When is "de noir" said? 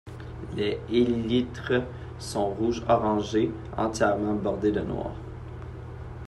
4.71-5.11